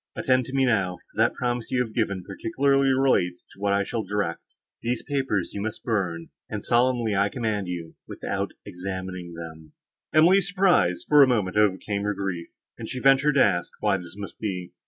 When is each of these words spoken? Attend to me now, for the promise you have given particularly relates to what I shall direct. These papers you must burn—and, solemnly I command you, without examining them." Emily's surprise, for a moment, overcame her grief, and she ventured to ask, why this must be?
Attend 0.15 0.45
to 0.45 0.55
me 0.55 0.65
now, 0.65 0.97
for 0.97 1.13
the 1.17 1.29
promise 1.29 1.69
you 1.69 1.79
have 1.79 1.93
given 1.93 2.23
particularly 2.23 2.91
relates 2.91 3.45
to 3.51 3.59
what 3.59 3.71
I 3.71 3.83
shall 3.83 4.01
direct. 4.01 4.55
These 4.81 5.03
papers 5.03 5.51
you 5.53 5.61
must 5.61 5.83
burn—and, 5.83 6.65
solemnly 6.65 7.15
I 7.15 7.29
command 7.29 7.67
you, 7.67 7.93
without 8.07 8.53
examining 8.65 9.35
them." 9.35 9.73
Emily's 10.11 10.49
surprise, 10.49 11.05
for 11.07 11.21
a 11.21 11.27
moment, 11.27 11.55
overcame 11.55 12.01
her 12.01 12.15
grief, 12.15 12.49
and 12.79 12.89
she 12.89 12.99
ventured 12.99 13.35
to 13.35 13.45
ask, 13.45 13.73
why 13.79 13.97
this 13.97 14.15
must 14.17 14.39
be? 14.39 14.71